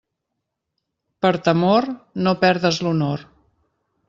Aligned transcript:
Per 1.25 1.31
temor, 1.49 1.89
no 2.29 2.35
perdes 2.47 2.81
l'honor. 2.89 3.29